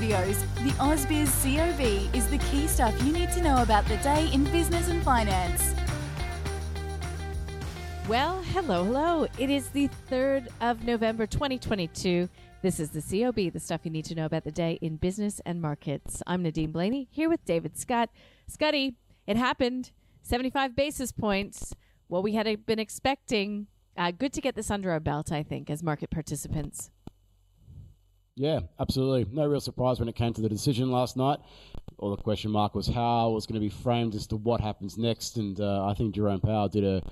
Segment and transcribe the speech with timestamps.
[0.00, 4.30] Studios, the AusBiz COB is the key stuff you need to know about the day
[4.32, 5.74] in business and finance.
[8.08, 9.26] Well, hello, hello.
[9.36, 12.30] It is the 3rd of November 2022.
[12.62, 15.38] This is the COB, the stuff you need to know about the day in business
[15.44, 16.22] and markets.
[16.26, 18.08] I'm Nadine Blayney here with David Scott.
[18.48, 19.90] Scotty, it happened.
[20.22, 21.74] 75 basis points.
[22.08, 23.66] What we had been expecting.
[23.98, 26.90] Uh, good to get this under our belt, I think, as market participants.
[28.40, 29.30] Yeah, absolutely.
[29.30, 31.40] No real surprise when it came to the decision last night.
[31.98, 34.62] All the question mark was how it was going to be framed as to what
[34.62, 35.36] happens next.
[35.36, 37.02] And uh, I think Jerome Powell did a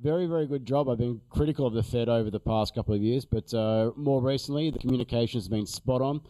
[0.00, 0.88] very, very good job.
[0.88, 4.22] I've been critical of the Fed over the past couple of years, but uh, more
[4.22, 6.22] recently, the communication has been spot on.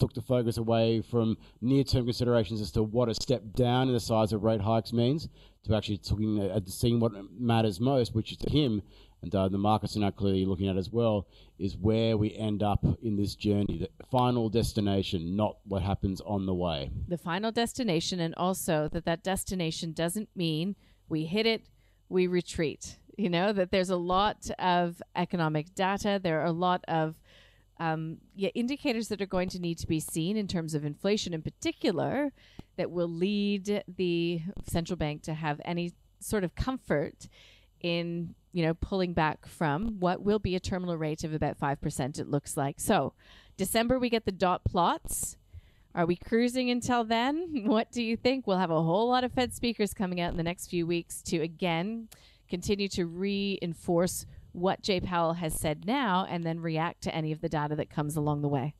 [0.00, 3.94] Took the focus away from near term considerations as to what a step down in
[3.94, 5.28] the size of rate hikes means
[5.62, 8.82] to actually looking at seeing what matters most, which is to him
[9.22, 11.26] and uh, the markets are now clearly looking at as well,
[11.58, 16.46] is where we end up in this journey, the final destination, not what happens on
[16.46, 16.90] the way.
[17.08, 20.76] The final destination, and also that that destination doesn't mean
[21.08, 21.66] we hit it,
[22.08, 22.96] we retreat.
[23.18, 27.16] You know, that there's a lot of economic data, there are a lot of
[27.78, 31.32] um, yeah, indicators that are going to need to be seen in terms of inflation
[31.32, 32.30] in particular
[32.76, 37.26] that will lead the central bank to have any sort of comfort
[37.80, 42.18] in you know pulling back from what will be a terminal rate of about 5%
[42.18, 42.80] it looks like.
[42.80, 43.14] So
[43.56, 45.36] december we get the dot plots.
[45.92, 47.64] Are we cruising until then?
[47.66, 48.46] What do you think?
[48.46, 51.22] We'll have a whole lot of fed speakers coming out in the next few weeks
[51.22, 52.08] to again
[52.48, 57.40] continue to reinforce what jay powell has said now and then react to any of
[57.40, 58.74] the data that comes along the way.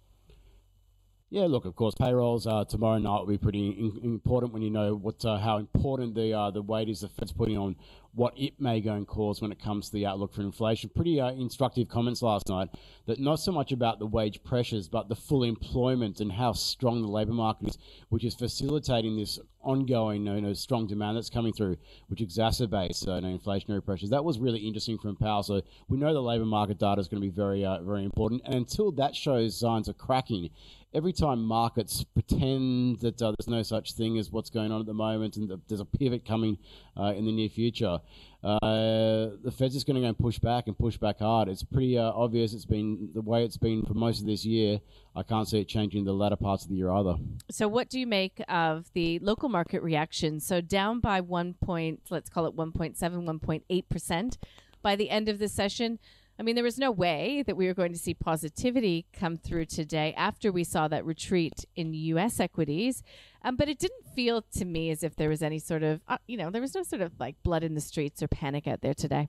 [1.33, 4.71] Yeah, look, of course, payrolls uh, tomorrow night will be pretty in- important when you
[4.71, 7.77] know what uh, how important the uh, the weight is the Fed's putting on
[8.15, 10.91] what it may go and cause when it comes to the outlook for inflation.
[10.95, 12.69] Pretty uh, instructive comments last night
[13.07, 17.03] that not so much about the wage pressures, but the full employment and how strong
[17.03, 17.79] the labour market is,
[18.09, 21.77] which is facilitating this ongoing you know, strong demand that's coming through,
[22.09, 24.11] which exacerbates uh, you know, inflationary pressures.
[24.11, 25.43] That was really interesting from Powell.
[25.43, 28.43] So we know the labour market data is going to be very uh, very important,
[28.45, 30.51] and until that shows signs of cracking
[30.93, 34.87] every time markets pretend that uh, there's no such thing as what's going on at
[34.87, 36.59] the moment and the, there's a pivot coming
[36.99, 38.00] uh, in the near future,
[38.43, 41.49] uh, the Fed's just going to go and push back and push back hard.
[41.49, 42.55] It's pretty uh, obvious.
[42.55, 44.81] It's been the way it's been for most of this year.
[45.15, 47.17] I can't see it changing the latter parts of the year either.
[47.51, 50.41] So, what do you make of the local market reaction?
[50.41, 54.39] So, down by one point, let's call it 1.7, 1.8 percent
[54.83, 55.99] by the end of the session.
[56.41, 59.67] I mean, there was no way that we were going to see positivity come through
[59.67, 62.41] today after we saw that retreat in U.S.
[62.41, 63.03] equities.
[63.45, 66.17] Um, but it didn't feel to me as if there was any sort of, uh,
[66.27, 68.81] you know, there was no sort of like blood in the streets or panic out
[68.81, 69.29] there today.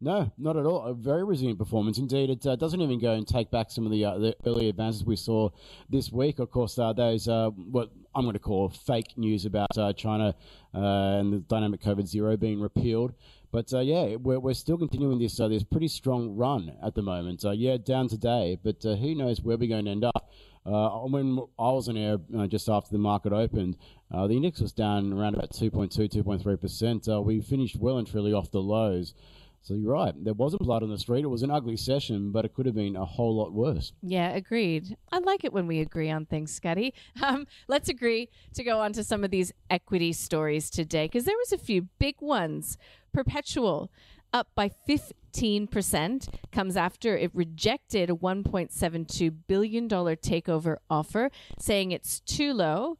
[0.00, 0.86] No, not at all.
[0.86, 2.30] A very resilient performance indeed.
[2.30, 5.04] It uh, doesn't even go and take back some of the, uh, the early advances
[5.04, 5.50] we saw
[5.90, 6.38] this week.
[6.38, 10.34] Of course, uh, those uh, what I'm going to call fake news about uh, China
[10.74, 13.12] uh, and the dynamic COVID zero being repealed.
[13.52, 17.02] But uh, yeah, we're, we're still continuing this uh, this pretty strong run at the
[17.02, 17.44] moment.
[17.44, 20.30] Uh, yeah, down today, but uh, who knows where we're going to end up.
[20.64, 23.76] Uh, when I was on air uh, just after the market opened,
[24.10, 27.24] the index was down around about 2.2, 2.3%.
[27.24, 29.14] we finished well and truly off the lows.
[29.62, 30.14] So you're right.
[30.16, 31.24] There wasn't blood on the street.
[31.24, 33.92] It was an ugly session, but it could have been a whole lot worse.
[34.02, 34.96] Yeah, agreed.
[35.12, 36.94] I like it when we agree on things, Scotty.
[37.22, 41.36] Um, let's agree to go on to some of these equity stories today because there
[41.36, 42.78] was a few big ones.
[43.12, 43.90] Perpetual
[44.32, 52.52] up by 15% comes after it rejected a $1.72 billion takeover offer, saying it's too
[52.52, 52.96] low.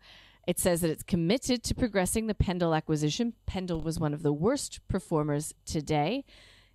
[0.46, 3.34] It says that it's committed to progressing the Pendal acquisition.
[3.46, 6.24] Pendal was one of the worst performers today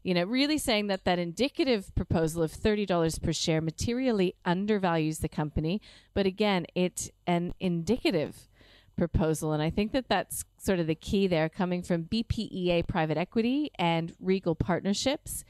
[0.05, 5.27] you know, really saying that that indicative proposal of $30 per share materially undervalues the
[5.27, 5.81] company.
[6.13, 8.47] But again, it's an indicative
[8.95, 9.51] proposal.
[9.51, 13.71] And I think that that's sort of the key there coming from BPEA Private Equity
[13.79, 15.43] and Regal Partnerships.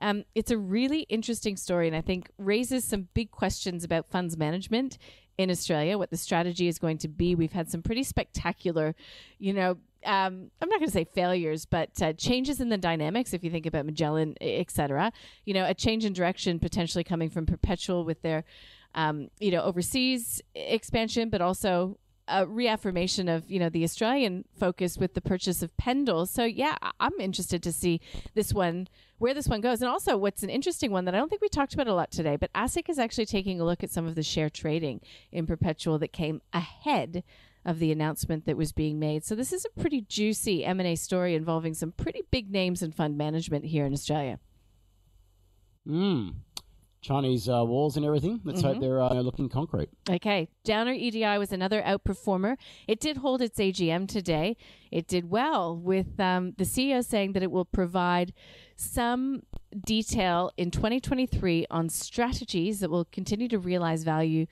[0.00, 4.36] Um, it's a really interesting story, and I think raises some big questions about funds
[4.36, 4.98] management
[5.40, 7.34] in Australia, what the strategy is going to be.
[7.34, 8.94] We've had some pretty spectacular,
[9.38, 13.34] you know, um, I'm not going to say failures, but uh, changes in the dynamics.
[13.34, 15.12] If you think about Magellan, etc.,
[15.44, 18.44] you know, a change in direction potentially coming from Perpetual with their,
[18.94, 21.98] um, you know, overseas expansion, but also
[22.30, 26.26] a reaffirmation of you know the Australian focus with the purchase of Pendal.
[26.26, 28.00] So yeah, I'm interested to see
[28.34, 28.88] this one
[29.18, 31.48] where this one goes, and also what's an interesting one that I don't think we
[31.48, 32.36] talked about a lot today.
[32.36, 35.00] But ASIC is actually taking a look at some of the share trading
[35.30, 37.22] in Perpetual that came ahead
[37.64, 39.24] of the announcement that was being made.
[39.24, 43.18] So this is a pretty juicy M&A story involving some pretty big names in fund
[43.18, 44.38] management here in Australia.
[45.86, 46.34] Mm.
[47.00, 48.40] Chinese uh, walls and everything.
[48.44, 49.88] Let's hope they're uh, looking concrete.
[50.08, 50.48] Okay.
[50.64, 52.56] Downer EDI was another outperformer.
[52.86, 54.56] It did hold its AGM today.
[54.90, 58.34] It did well with um, the CEO saying that it will provide
[58.76, 59.42] some
[59.78, 64.46] detail in 2023 on strategies that will continue to realize value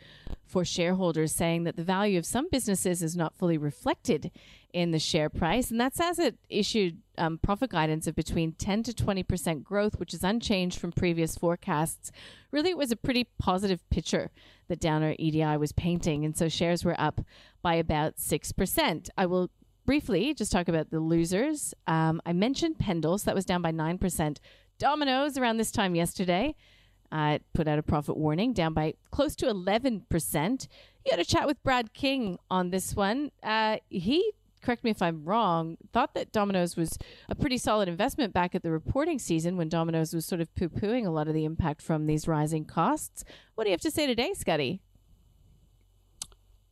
[0.46, 4.30] for shareholders, saying that the value of some businesses is not fully reflected
[4.72, 5.70] in the share price.
[5.70, 10.14] And that's as it issued um, profit guidance of between 10 to 20% growth, which
[10.14, 12.12] is unchanged from previous forecasts.
[12.50, 14.30] Really, it was a pretty positive picture
[14.68, 16.24] that Downer EDI was painting.
[16.24, 17.22] And so shares were up
[17.62, 19.08] by about 6%.
[19.16, 19.50] I will
[19.86, 21.72] briefly just talk about the losers.
[21.86, 24.36] Um, I mentioned Pendal, so that was down by 9%.
[24.78, 26.54] Domino's around this time yesterday
[27.10, 30.68] uh, put out a profit warning, down by close to 11%.
[31.04, 33.30] You had a chat with Brad King on this one.
[33.42, 34.32] Uh, he,
[34.62, 36.98] correct me if I'm wrong, thought that Domino's was
[37.28, 40.68] a pretty solid investment back at the reporting season when Domino's was sort of poo
[40.68, 43.24] pooing a lot of the impact from these rising costs.
[43.54, 44.82] What do you have to say today, Scotty?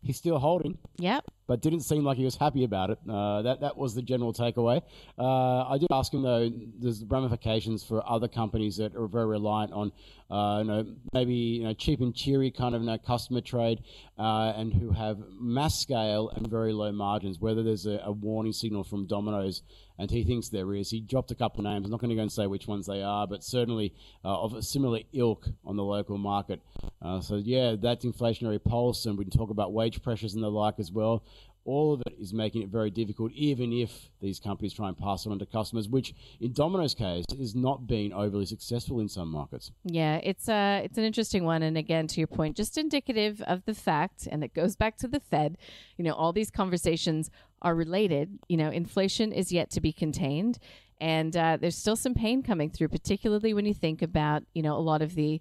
[0.03, 0.79] He's still holding.
[0.99, 1.25] Yep.
[1.47, 2.99] But didn't seem like he was happy about it.
[3.09, 4.83] Uh, that that was the general takeaway.
[5.19, 6.51] Uh, I did ask him though.
[6.79, 9.93] There's ramifications for other companies that are very reliant on,
[10.31, 13.81] uh, you know, maybe you know cheap and cheery kind of you know, customer trade,
[14.19, 17.39] uh, and who have mass scale and very low margins.
[17.39, 19.63] Whether there's a, a warning signal from Domino's,
[19.99, 20.91] and he thinks there is.
[20.91, 21.85] He dropped a couple of names.
[21.85, 23.95] I'm not going to go and say which ones they are, but certainly
[24.25, 26.61] uh, of a similar ilk on the local market.
[27.03, 30.51] Uh, so yeah, that's inflationary pulse, and we can talk about wage pressures and the
[30.51, 31.23] like as well
[31.67, 35.27] all of it is making it very difficult, even if these companies try and pass
[35.27, 39.29] it on to customers, which in Domino's case is not being overly successful in some
[39.29, 39.73] markets.
[39.85, 43.65] Yeah, it's a it's an interesting one, and again, to your point, just indicative of
[43.65, 45.59] the fact, and it goes back to the Fed.
[45.97, 47.31] You know, all these conversations
[47.63, 48.39] are related.
[48.49, 50.59] You know, inflation is yet to be contained,
[51.01, 54.77] and uh, there's still some pain coming through, particularly when you think about you know
[54.77, 55.41] a lot of the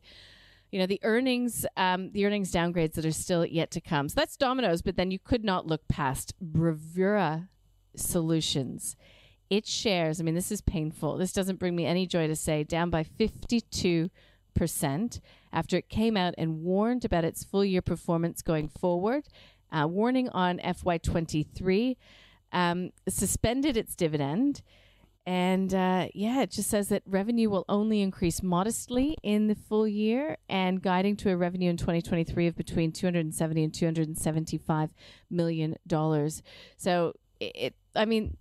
[0.71, 4.09] you know the earnings um, the earnings downgrades that are still yet to come.
[4.09, 7.49] So that's Domino's but then you could not look past bravura
[7.95, 8.95] solutions.
[9.49, 11.17] Its shares i mean this is painful.
[11.17, 14.09] This doesn't bring me any joy to say down by 52%
[15.53, 19.27] after it came out and warned about its full year performance going forward
[19.75, 21.97] uh, warning on fy23
[22.51, 24.61] um, suspended its dividend
[25.27, 29.87] and uh, yeah, it just says that revenue will only increase modestly in the full
[29.87, 34.93] year and guiding to a revenue in 2023 of between 270 and 275
[35.31, 36.43] million dollars.
[36.77, 38.37] So it, I mean,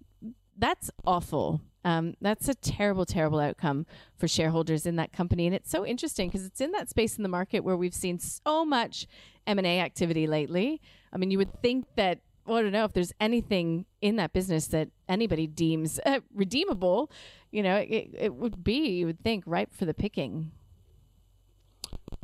[0.59, 1.63] that's awful.
[1.87, 3.87] Um, that's a terrible, terrible outcome
[4.17, 7.23] for shareholders in that company, and it's so interesting because it's in that space in
[7.23, 9.07] the market where we've seen so much
[9.47, 10.81] M and A activity lately.
[11.15, 14.33] I mean, you would think that well, I don't know if there's anything in that
[14.33, 17.11] business that anybody deems uh, redeemable.
[17.51, 20.51] You know, it, it would be, you would think, ripe for the picking.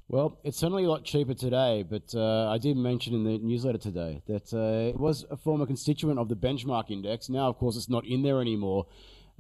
[0.09, 3.79] Well, it's certainly a lot cheaper today, but uh, I did mention in the newsletter
[3.79, 7.29] today that uh, it was a former constituent of the benchmark index.
[7.29, 8.87] Now, of course, it's not in there anymore.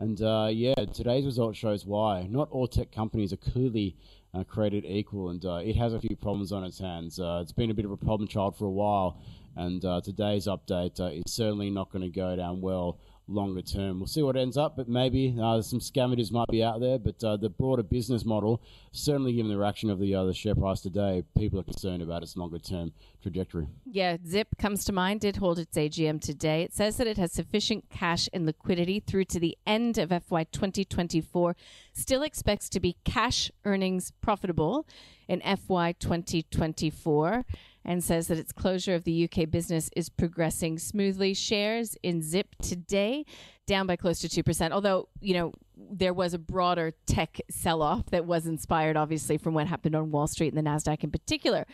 [0.00, 2.26] And uh, yeah, today's result shows why.
[2.30, 3.97] Not all tech companies are clearly
[4.33, 7.21] uh, created equal, and uh, it has a few problems on its hands.
[7.21, 9.19] Uh, it's been a bit of a problem child for a while,
[9.57, 12.99] and uh, today's update uh, is certainly not going to go down well
[13.31, 14.01] longer term.
[14.01, 16.99] We'll see what ends up, but maybe uh, some scavengers might be out there.
[16.99, 20.55] But uh, the broader business model, certainly given the reaction of the, uh, the share
[20.55, 23.67] price today, people are concerned about its longer term trajectory.
[23.85, 26.63] Yeah, Zip comes to mind, did hold its AGM today.
[26.63, 30.45] It says that it has sufficient cash and liquidity through to the end of FY
[30.45, 31.57] 2024,
[31.93, 34.87] still expects to be cash earnings profitable
[35.29, 37.45] in FY 2024
[37.85, 41.35] and says that its closure of the UK business is progressing smoothly.
[41.35, 43.25] Shares in Zip today
[43.67, 44.73] down by close to 2%.
[44.73, 49.55] Although, you know, there was a broader tech sell off that was inspired, obviously, from
[49.55, 51.67] what happened on Wall Street and the NASDAQ in particular.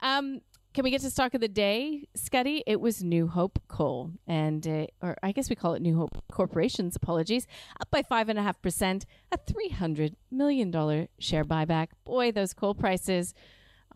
[0.00, 0.40] Um,
[0.74, 2.62] can we get to stock of the day, Scotty?
[2.66, 6.22] It was New Hope Coal, and uh, or I guess we call it New Hope
[6.30, 6.94] Corporations.
[6.94, 7.46] Apologies,
[7.80, 11.88] up by five and a half percent, a three hundred million dollar share buyback.
[12.04, 13.34] Boy, those coal prices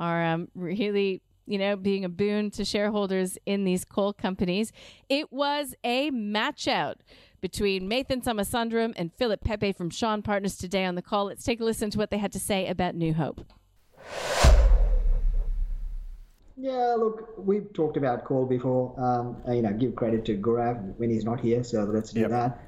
[0.01, 4.73] are um, really you know, being a boon to shareholders in these coal companies.
[5.09, 7.03] It was a match out
[7.41, 11.27] between Mathan Somasundaram and Philip Pepe from Shaw and Partners today on the call.
[11.27, 13.45] Let's take a listen to what they had to say about New Hope.
[16.57, 18.95] Yeah, look, we've talked about coal before.
[19.01, 22.31] Um, you know, give credit to Gaurav when he's not here, so let's do yep.
[22.31, 22.59] that.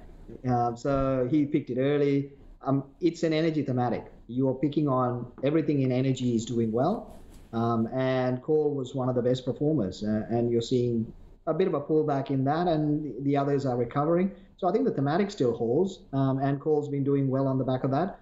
[0.50, 2.31] Um, so he picked it early.
[2.62, 4.07] Um, it's an energy thematic.
[4.26, 7.21] You're picking on everything in energy is doing well,
[7.55, 10.03] um, and coal was one of the best performers.
[10.03, 11.13] Uh, and you're seeing
[11.47, 14.33] a bit of a pullback in that, and the others are recovering.
[14.57, 17.65] So I think the thematic still holds, um, and coal's been doing well on the
[17.65, 18.21] back of that.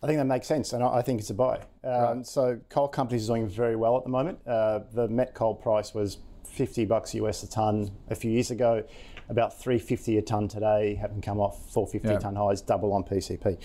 [0.00, 1.56] I think that makes sense, and I think it's a buy.
[1.82, 2.26] Um, right.
[2.26, 4.38] So coal companies are doing very well at the moment.
[4.46, 8.84] Uh, the met coal price was 50 bucks US a ton a few years ago,
[9.28, 12.18] about 350 a ton today, having come off 450 yeah.
[12.18, 13.58] ton highs, double on PCP.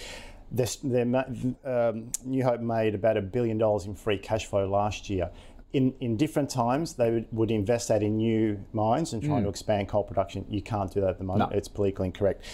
[0.53, 5.31] This, um, New Hope made about a billion dollars in free cash flow last year.
[5.73, 9.45] In, in different times, they would, would invest that in new mines and trying mm.
[9.45, 10.45] to expand coal production.
[10.47, 11.51] You can't do that at the moment.
[11.51, 11.57] No.
[11.57, 12.45] It's politically incorrect.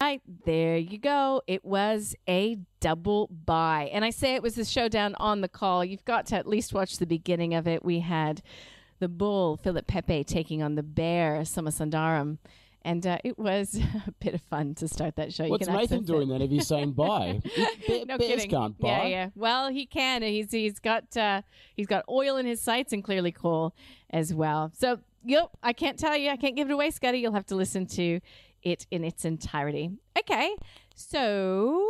[0.00, 1.42] Right, there you go.
[1.48, 3.90] It was a double buy.
[3.92, 5.84] And I say it was the showdown on the call.
[5.84, 7.84] You've got to at least watch the beginning of it.
[7.84, 8.40] We had
[9.00, 12.38] the bull, Philip Pepe, taking on the bear, Somasundaram.
[12.86, 13.74] And uh, it was
[14.06, 15.48] a bit of fun to start that show.
[15.48, 16.32] What's Mathan doing it.
[16.32, 17.42] then if he's saying buy?
[17.88, 18.50] no Bears kidding.
[18.50, 18.88] can't buy.
[18.88, 19.28] Yeah, yeah.
[19.34, 20.22] Well, he can.
[20.22, 21.42] He's he's got uh,
[21.74, 23.74] he's got oil in his sights and clearly coal
[24.10, 24.70] as well.
[24.78, 26.30] So, yep, I can't tell you.
[26.30, 27.18] I can't give it away, Scotty.
[27.18, 28.20] You'll have to listen to
[28.62, 29.90] it in its entirety.
[30.16, 30.54] Okay,
[30.94, 31.84] so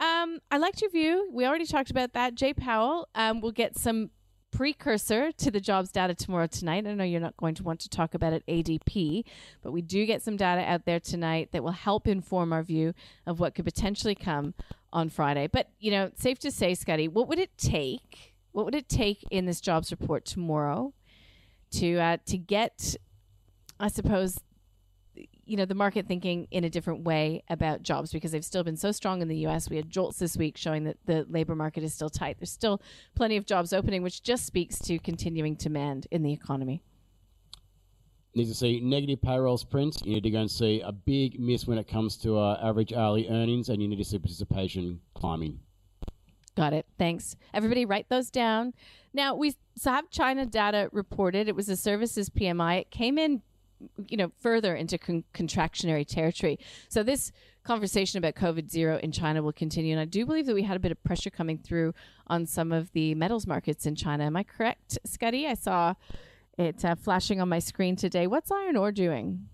[0.00, 1.30] um, I liked your view.
[1.32, 2.34] We already talked about that.
[2.34, 4.10] Jay Powell um, will get some
[4.56, 6.86] precursor to the jobs data tomorrow tonight.
[6.86, 9.24] I know you're not going to want to talk about it ADP,
[9.62, 12.94] but we do get some data out there tonight that will help inform our view
[13.26, 14.54] of what could potentially come
[14.94, 15.46] on Friday.
[15.46, 18.34] But, you know, safe to say, Scotty, what would it take?
[18.52, 20.94] What would it take in this jobs report tomorrow
[21.72, 22.96] to uh, to get,
[23.78, 24.38] I suppose,
[25.46, 28.76] you know the market thinking in a different way about jobs because they've still been
[28.76, 29.70] so strong in the US.
[29.70, 32.36] We had JOLTS this week showing that the labor market is still tight.
[32.38, 32.82] There's still
[33.14, 36.82] plenty of jobs opening, which just speaks to continuing demand in the economy.
[38.34, 40.02] Need to see negative payrolls prints.
[40.04, 42.92] You need to go and see a big miss when it comes to uh, average
[42.92, 45.58] hourly earnings, and you need to see participation climbing.
[46.54, 46.86] Got it.
[46.98, 47.36] Thanks.
[47.54, 48.74] Everybody, write those down.
[49.14, 51.48] Now, we have China data reported.
[51.48, 52.80] It was a services PMI.
[52.80, 53.42] It came in
[54.08, 56.58] you know, further into con- contractionary territory.
[56.88, 57.32] So this
[57.64, 60.76] conversation about COVID zero in China will continue, and I do believe that we had
[60.76, 61.94] a bit of pressure coming through
[62.26, 64.24] on some of the metals markets in China.
[64.24, 65.46] Am I correct, Scotty?
[65.46, 65.94] I saw
[66.58, 68.26] it uh, flashing on my screen today.
[68.26, 69.48] What's iron ore doing?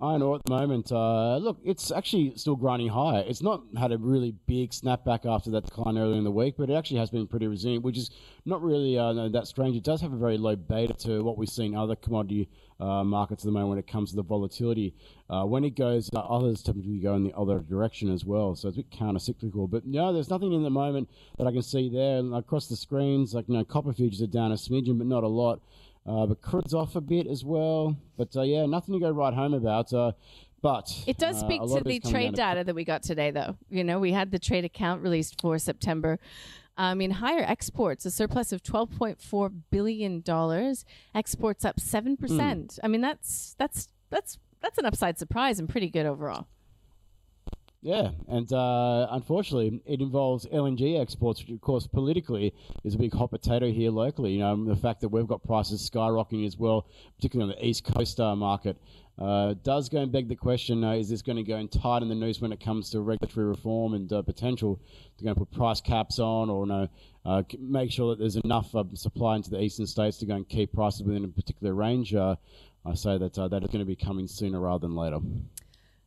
[0.00, 3.22] Iron ore at the moment, uh, look, it's actually still grinding higher.
[3.28, 6.68] It's not had a really big snapback after that decline earlier in the week, but
[6.68, 8.10] it actually has been pretty resilient, which is
[8.44, 9.76] not really uh, that strange.
[9.76, 12.48] It does have a very low beta to what we've seen other commodity
[12.80, 14.94] uh, markets at the moment when it comes to the volatility.
[15.30, 18.68] Uh, when it goes, uh, others typically go in the other direction as well, so
[18.68, 19.68] it's a bit counter-cyclical.
[19.68, 21.08] But no, there's nothing in the moment
[21.38, 22.20] that I can see there.
[22.34, 25.28] across the screens, like you know, copper futures are down a smidgen, but not a
[25.28, 25.60] lot.
[26.06, 27.96] Uh, but crud's off a bit as well.
[28.16, 29.92] But uh, yeah, nothing to go right home about.
[29.92, 30.12] Uh,
[30.60, 33.56] but it does uh, speak to the trade data that we got today, though.
[33.68, 36.18] You know, we had the trade account released for September.
[36.76, 40.24] I mean, higher exports, a surplus of $12.4 billion,
[41.14, 42.18] exports up 7%.
[42.18, 42.78] Mm.
[42.82, 46.46] I mean, that's, that's, that's, that's an upside surprise and pretty good overall.
[47.84, 53.12] Yeah, and uh, unfortunately, it involves LNG exports, which, of course, politically is a big
[53.12, 54.32] hot potato here locally.
[54.32, 56.86] You know, the fact that we've got prices skyrocketing as well,
[57.16, 58.78] particularly on the East Coast uh, market,
[59.18, 62.08] uh, does go and beg the question: uh, Is this going to go and tighten
[62.08, 64.80] the noose when it comes to regulatory reform and uh, potential
[65.18, 66.88] to go and put price caps on, or no,
[67.26, 70.72] uh, make sure that there's enough supply into the eastern states to go and keep
[70.72, 72.14] prices within a particular range?
[72.14, 75.18] I say that that is going to be coming sooner rather than later.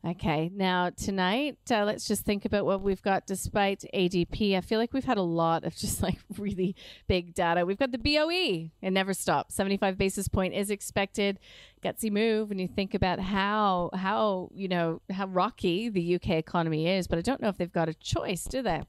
[0.06, 4.56] Okay, now tonight, uh, let's just think about what we've got despite ADP.
[4.56, 6.76] I feel like we've had a lot of just like really
[7.08, 7.66] big data.
[7.66, 9.56] We've got the BOE, it never stops.
[9.56, 11.40] 75 basis point is expected.
[11.84, 16.88] Gutsy move when you think about how, how, you know, how rocky the UK economy
[16.88, 18.84] is, but I don't know if they've got a choice, do they?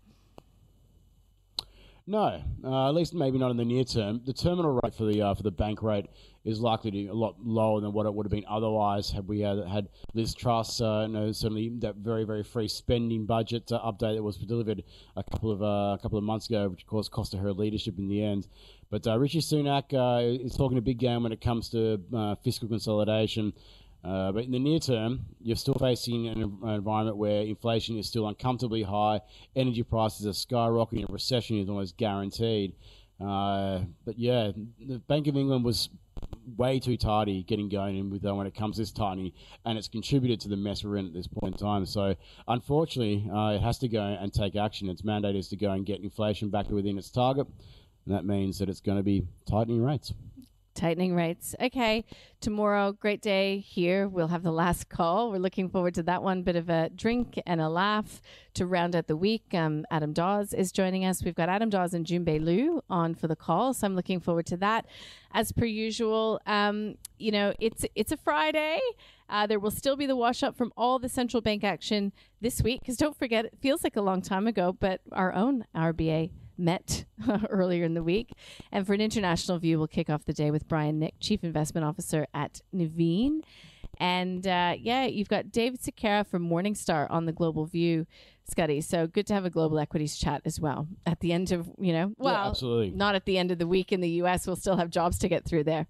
[2.09, 4.23] No, uh, at least maybe not in the near term.
[4.25, 6.07] The terminal rate for the uh, for the bank rate
[6.43, 9.29] is likely to be a lot lower than what it would have been otherwise had
[9.29, 13.71] we had, had Liz Truss, uh, you know, certainly that very very free spending budget
[13.71, 14.85] uh, update that was delivered
[15.17, 17.99] a couple of uh, a couple of months ago, which of course cost her leadership
[17.99, 18.49] in the end.
[18.89, 19.93] But uh, Rishi Sunak
[20.43, 22.01] is talking a big game when it comes to
[22.43, 23.53] fiscal consolidation.
[24.05, 28.07] Uh, but in the near term, you're still facing an, an, environment where inflation is
[28.07, 29.21] still uncomfortably high,
[29.57, 32.75] energy prices are skyrocketing, a recession is almost guaranteed.
[33.21, 34.53] Uh, but yeah,
[34.87, 35.89] the Bank of England was
[36.57, 39.33] way too tardy getting going in with uh, when it comes this tightening,
[39.65, 41.85] and it's contributed to the mess we're in at this point in time.
[41.85, 42.15] So,
[42.47, 44.89] unfortunately, uh, it has to go and take action.
[44.89, 47.47] Its mandate is to go and get inflation back within its target,
[48.07, 50.13] and that means that it's going to be tightening rates.
[50.79, 51.57] Tightening rates.
[51.61, 52.05] Okay.
[52.41, 54.07] Tomorrow, great day here.
[54.07, 55.33] We'll have the last call.
[55.33, 56.45] We're looking forward to that one.
[56.45, 58.23] Bit of a drink and a laugh
[58.55, 59.43] to round out the week.
[59.53, 61.25] Um, Adam Dawes is joining us.
[61.25, 63.75] We've got Adam Dawes and Junbei Liu on for the call.
[63.75, 64.87] So I'm looking forward to that.
[65.33, 68.79] As per usual, um, you know, it's it's a Friday.
[69.29, 72.63] Uh, there will still be the wash up from all the central bank action this
[72.63, 72.83] week.
[72.83, 77.05] Because don't forget, it feels like a long time ago, but our own RBA met
[77.49, 78.33] earlier in the week.
[78.73, 81.85] And for an international view, we'll kick off the day with Brian Nick, Chief Investment
[81.85, 83.41] Officer at Nuveen.
[83.99, 88.07] And uh, yeah, you've got David Sekera from Morningstar on the Global View,
[88.45, 88.81] Scotty.
[88.81, 91.93] So good to have a global equities chat as well at the end of, you
[91.93, 92.91] know, well, yeah, absolutely.
[92.91, 94.47] not at the end of the week in the US.
[94.47, 95.87] We'll still have jobs to get through there.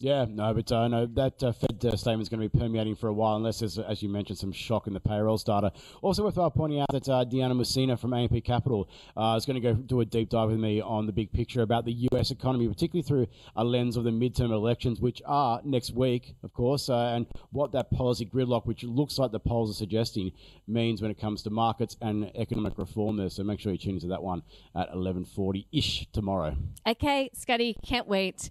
[0.00, 2.94] Yeah, no, but uh, no, that uh, Fed uh, statement is going to be permeating
[2.94, 5.72] for a while, unless there's, as you mentioned, some shock in the payrolls data.
[6.02, 9.60] Also, worthwhile pointing out that uh, Diana Mousina from AMP Capital uh, is going to
[9.60, 12.30] go do a deep dive with me on the big picture about the U.S.
[12.30, 13.26] economy, particularly through
[13.56, 17.72] a lens of the midterm elections, which are next week, of course, uh, and what
[17.72, 20.30] that policy gridlock, which looks like the polls are suggesting,
[20.68, 23.30] means when it comes to markets and economic reform there.
[23.30, 24.42] So make sure you tune into that one
[24.76, 26.56] at 11:40 ish tomorrow.
[26.86, 28.50] Okay, Scotty, can't wait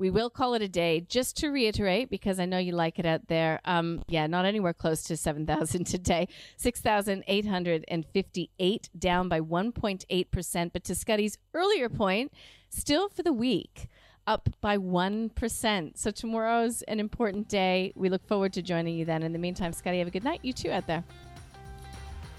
[0.00, 1.02] we will call it a day.
[1.02, 3.60] Just to reiterate, because I know you like it out there.
[3.66, 6.26] Um, yeah, not anywhere close to 7,000 today.
[6.56, 10.72] 6,858, down by 1.8%.
[10.72, 12.32] But to Scotty's earlier point,
[12.70, 13.88] still for the week,
[14.26, 15.98] up by 1%.
[15.98, 17.92] So tomorrow's an important day.
[17.94, 19.22] We look forward to joining you then.
[19.22, 20.40] In the meantime, Scotty, have a good night.
[20.42, 21.04] You too out there.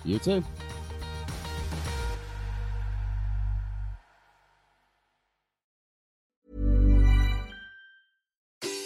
[0.03, 0.44] You too.